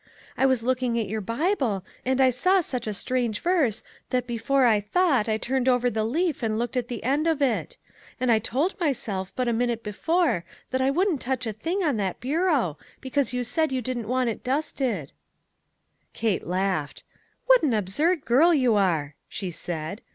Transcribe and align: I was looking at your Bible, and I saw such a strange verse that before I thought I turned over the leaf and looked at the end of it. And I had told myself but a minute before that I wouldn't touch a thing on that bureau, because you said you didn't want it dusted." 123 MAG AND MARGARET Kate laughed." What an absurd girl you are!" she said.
I 0.35 0.47
was 0.47 0.63
looking 0.63 0.97
at 0.97 1.07
your 1.07 1.21
Bible, 1.21 1.85
and 2.03 2.19
I 2.19 2.31
saw 2.31 2.61
such 2.61 2.87
a 2.87 2.91
strange 2.95 3.39
verse 3.39 3.83
that 4.09 4.25
before 4.25 4.65
I 4.65 4.81
thought 4.81 5.29
I 5.29 5.37
turned 5.37 5.69
over 5.69 5.91
the 5.91 6.03
leaf 6.03 6.41
and 6.41 6.57
looked 6.57 6.75
at 6.75 6.87
the 6.87 7.03
end 7.03 7.27
of 7.27 7.39
it. 7.39 7.77
And 8.19 8.31
I 8.31 8.41
had 8.41 8.43
told 8.43 8.79
myself 8.79 9.31
but 9.35 9.47
a 9.47 9.53
minute 9.53 9.83
before 9.83 10.43
that 10.71 10.81
I 10.81 10.89
wouldn't 10.89 11.21
touch 11.21 11.45
a 11.45 11.53
thing 11.53 11.83
on 11.83 11.97
that 11.97 12.19
bureau, 12.19 12.79
because 12.99 13.31
you 13.31 13.43
said 13.43 13.71
you 13.71 13.83
didn't 13.83 14.07
want 14.07 14.31
it 14.31 14.43
dusted." 14.43 15.11
123 16.19 16.31
MAG 16.31 16.41
AND 16.41 16.49
MARGARET 16.49 16.49
Kate 16.49 16.49
laughed." 16.49 17.03
What 17.45 17.61
an 17.61 17.75
absurd 17.75 18.25
girl 18.25 18.55
you 18.55 18.73
are!" 18.75 19.13
she 19.29 19.51
said. 19.51 20.01